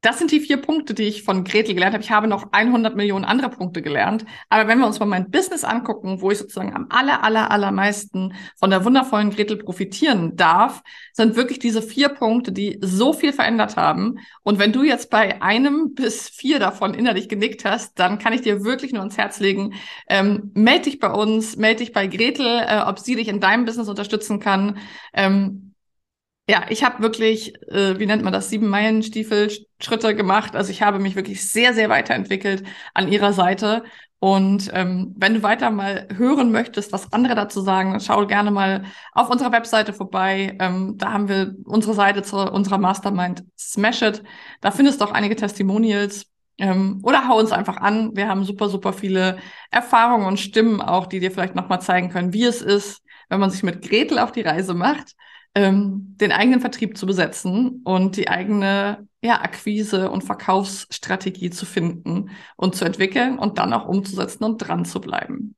Das 0.00 0.20
sind 0.20 0.30
die 0.30 0.38
vier 0.38 0.58
Punkte, 0.58 0.94
die 0.94 1.04
ich 1.04 1.24
von 1.24 1.42
Gretel 1.42 1.74
gelernt 1.74 1.92
habe. 1.92 2.04
Ich 2.04 2.12
habe 2.12 2.28
noch 2.28 2.52
100 2.52 2.94
Millionen 2.94 3.24
andere 3.24 3.50
Punkte 3.50 3.82
gelernt. 3.82 4.24
Aber 4.48 4.68
wenn 4.68 4.78
wir 4.78 4.86
uns 4.86 5.00
mal 5.00 5.06
mein 5.06 5.32
Business 5.32 5.64
angucken, 5.64 6.20
wo 6.20 6.30
ich 6.30 6.38
sozusagen 6.38 6.72
am 6.72 6.86
aller, 6.88 7.24
aller, 7.24 7.50
allermeisten 7.50 8.32
von 8.56 8.70
der 8.70 8.84
wundervollen 8.84 9.30
Gretel 9.30 9.56
profitieren 9.56 10.36
darf, 10.36 10.84
sind 11.12 11.34
wirklich 11.34 11.58
diese 11.58 11.82
vier 11.82 12.10
Punkte, 12.10 12.52
die 12.52 12.78
so 12.80 13.12
viel 13.12 13.32
verändert 13.32 13.76
haben. 13.76 14.20
Und 14.44 14.60
wenn 14.60 14.72
du 14.72 14.84
jetzt 14.84 15.10
bei 15.10 15.42
einem 15.42 15.94
bis 15.94 16.28
vier 16.28 16.60
davon 16.60 16.94
innerlich 16.94 17.28
genickt 17.28 17.64
hast, 17.64 17.98
dann 17.98 18.20
kann 18.20 18.32
ich 18.32 18.42
dir 18.42 18.62
wirklich 18.62 18.92
nur 18.92 19.02
ans 19.02 19.18
Herz 19.18 19.40
legen, 19.40 19.74
ähm, 20.08 20.52
melde 20.54 20.82
dich 20.82 21.00
bei 21.00 21.10
uns, 21.10 21.56
melde 21.56 21.78
dich 21.78 21.92
bei 21.92 22.06
Gretel, 22.06 22.46
äh, 22.46 22.82
ob 22.86 23.00
sie 23.00 23.16
dich 23.16 23.26
in 23.26 23.40
deinem 23.40 23.64
Business 23.64 23.88
unterstützen 23.88 24.38
kann. 24.38 24.78
Ähm, 25.12 25.67
ja, 26.48 26.64
ich 26.70 26.82
habe 26.82 27.02
wirklich, 27.02 27.54
äh, 27.68 27.98
wie 27.98 28.06
nennt 28.06 28.24
man 28.24 28.32
das, 28.32 28.48
sieben 28.48 28.68
Meilenstiefel-Schritte 28.68 30.14
gemacht. 30.14 30.56
Also 30.56 30.70
ich 30.70 30.80
habe 30.82 30.98
mich 30.98 31.14
wirklich 31.14 31.48
sehr, 31.48 31.74
sehr 31.74 31.90
weiterentwickelt 31.90 32.64
an 32.94 33.12
ihrer 33.12 33.34
Seite. 33.34 33.84
Und 34.18 34.70
ähm, 34.72 35.14
wenn 35.18 35.34
du 35.34 35.42
weiter 35.42 35.70
mal 35.70 36.08
hören 36.16 36.50
möchtest, 36.50 36.90
was 36.92 37.12
andere 37.12 37.34
dazu 37.34 37.60
sagen, 37.60 38.00
schau 38.00 38.26
gerne 38.26 38.50
mal 38.50 38.84
auf 39.12 39.28
unserer 39.28 39.52
Webseite 39.52 39.92
vorbei. 39.92 40.56
Ähm, 40.58 40.94
da 40.96 41.12
haben 41.12 41.28
wir 41.28 41.54
unsere 41.64 41.92
Seite 41.92 42.22
zu 42.22 42.36
unserer 42.38 42.78
Mastermind 42.78 43.44
Smash 43.58 44.00
It. 44.00 44.22
Da 44.62 44.70
findest 44.70 45.00
du 45.00 45.04
auch 45.04 45.12
einige 45.12 45.36
Testimonials. 45.36 46.26
Ähm, 46.56 47.00
oder 47.02 47.28
hau 47.28 47.38
uns 47.38 47.52
einfach 47.52 47.76
an. 47.76 48.16
Wir 48.16 48.26
haben 48.26 48.42
super, 48.44 48.70
super 48.70 48.94
viele 48.94 49.38
Erfahrungen 49.70 50.26
und 50.26 50.40
Stimmen 50.40 50.80
auch, 50.80 51.06
die 51.06 51.20
dir 51.20 51.30
vielleicht 51.30 51.54
nochmal 51.54 51.82
zeigen 51.82 52.08
können, 52.08 52.32
wie 52.32 52.44
es 52.44 52.62
ist, 52.62 53.02
wenn 53.28 53.38
man 53.38 53.50
sich 53.50 53.62
mit 53.62 53.82
Gretel 53.86 54.18
auf 54.18 54.32
die 54.32 54.40
Reise 54.40 54.72
macht 54.72 55.14
ähm, 55.58 56.14
den 56.20 56.30
eigenen 56.30 56.60
Vertrieb 56.60 56.96
zu 56.96 57.04
besetzen 57.04 57.82
und 57.82 58.16
die 58.16 58.28
eigene 58.28 59.08
ja, 59.20 59.40
Akquise- 59.40 60.08
und 60.08 60.22
Verkaufsstrategie 60.22 61.50
zu 61.50 61.66
finden 61.66 62.30
und 62.56 62.76
zu 62.76 62.84
entwickeln 62.84 63.40
und 63.40 63.58
dann 63.58 63.72
auch 63.72 63.88
umzusetzen 63.88 64.44
und 64.44 64.58
dran 64.58 64.84
zu 64.84 65.00
bleiben. 65.00 65.56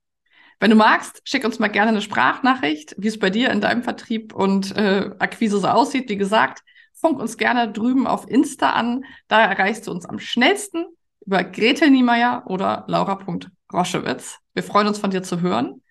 Wenn 0.59 0.71
du 0.71 0.76
magst, 0.76 1.21
schick 1.25 1.45
uns 1.45 1.59
mal 1.59 1.69
gerne 1.69 1.90
eine 1.90 2.00
Sprachnachricht, 2.00 2.95
wie 2.97 3.09
es 3.09 3.19
bei 3.19 3.28
dir 3.28 3.50
in 3.50 3.61
deinem 3.61 3.83
Vertrieb 3.83 4.35
und 4.35 4.75
äh, 4.75 5.11
Akquise 5.19 5.59
so 5.59 5.69
aussieht. 5.69 6.09
Wie 6.09 6.16
gesagt, 6.16 6.62
funk 6.95 7.19
uns 7.19 7.37
gerne 7.37 7.71
drüben 7.71 8.07
auf 8.07 8.26
Insta 8.26 8.71
an. 8.71 9.04
Da 9.28 9.42
erreichst 9.42 9.87
du 9.87 9.90
uns 9.90 10.07
am 10.07 10.19
schnellsten 10.19 10.87
über 11.26 11.45
Gretel 11.45 11.90
Niemeyer 11.90 12.45
oder 12.47 12.85
laura.roschewitz. 12.88 14.38
Wir 14.54 14.62
freuen 14.62 14.88
uns 14.88 14.99
von 14.99 15.11
dir 15.11 15.23
zu 15.23 15.42
hören. 15.42 15.83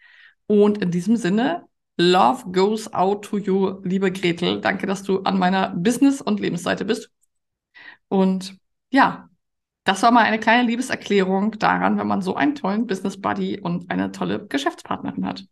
Und 0.47 0.79
in 0.79 0.89
diesem 0.89 1.15
Sinne, 1.15 1.68
Love 1.99 2.53
goes 2.53 2.91
out 2.93 3.25
to 3.25 3.37
you, 3.37 3.81
liebe 3.83 4.09
Gretel. 4.09 4.61
Danke, 4.61 4.87
dass 4.87 5.03
du 5.03 5.19
an 5.23 5.37
meiner 5.37 5.75
Business- 5.75 6.21
und 6.21 6.39
Lebensseite 6.39 6.85
bist. 6.85 7.11
Und 8.07 8.55
ja, 8.89 9.27
das 9.83 10.01
war 10.01 10.11
mal 10.11 10.23
eine 10.23 10.39
kleine 10.39 10.65
Liebeserklärung 10.65 11.59
daran, 11.59 11.97
wenn 11.97 12.07
man 12.07 12.21
so 12.21 12.35
einen 12.35 12.55
tollen 12.55 12.87
Business 12.87 13.19
Buddy 13.19 13.59
und 13.59 13.91
eine 13.91 14.13
tolle 14.13 14.47
Geschäftspartnerin 14.47 15.25
hat. 15.25 15.43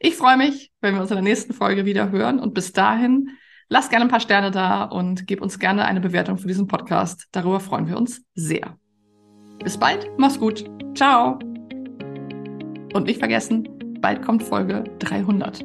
Ich 0.00 0.16
freue 0.16 0.38
mich, 0.38 0.72
wenn 0.80 0.94
wir 0.94 1.02
uns 1.02 1.10
in 1.10 1.16
der 1.16 1.24
nächsten 1.24 1.52
Folge 1.52 1.84
wieder 1.84 2.10
hören. 2.10 2.40
Und 2.40 2.54
bis 2.54 2.72
dahin, 2.72 3.28
lass 3.68 3.90
gerne 3.90 4.06
ein 4.06 4.10
paar 4.10 4.20
Sterne 4.20 4.50
da 4.50 4.84
und 4.84 5.26
gib 5.26 5.42
uns 5.42 5.58
gerne 5.58 5.84
eine 5.84 6.00
Bewertung 6.00 6.38
für 6.38 6.48
diesen 6.48 6.68
Podcast. 6.68 7.26
Darüber 7.32 7.60
freuen 7.60 7.86
wir 7.86 7.98
uns 7.98 8.22
sehr. 8.34 8.78
Bis 9.62 9.76
bald, 9.76 10.08
mach's 10.16 10.38
gut. 10.38 10.64
Ciao. 10.94 11.38
Und 12.94 13.04
nicht 13.04 13.18
vergessen, 13.18 13.77
bald 14.00 14.22
kommt 14.22 14.42
Folge 14.42 14.84
300. 14.98 15.64